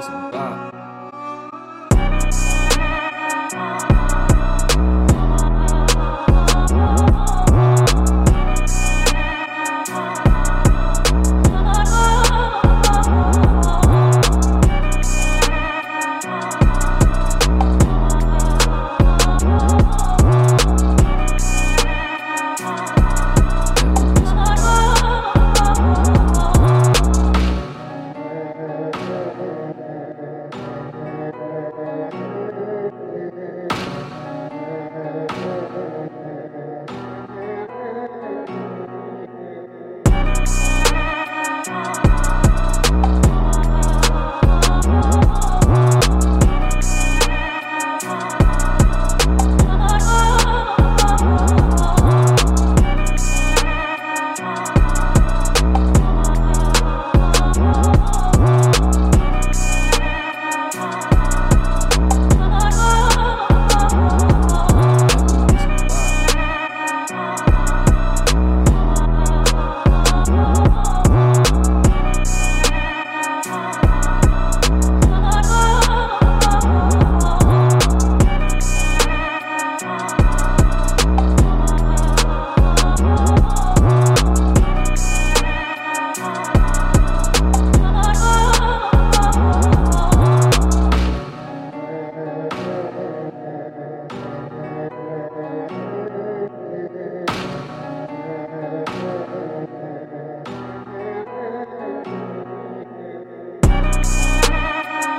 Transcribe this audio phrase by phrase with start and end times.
[0.00, 0.30] prison.
[0.30, 0.79] Bye.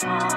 [0.00, 0.27] Oh.